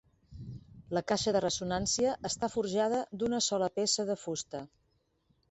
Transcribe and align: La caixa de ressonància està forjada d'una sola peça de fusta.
La 0.97 1.03
caixa 1.11 1.33
de 1.35 1.41
ressonància 1.45 2.15
està 2.31 2.49
forjada 2.55 3.03
d'una 3.21 3.43
sola 3.51 3.69
peça 3.79 4.09
de 4.11 4.19
fusta. 4.25 4.65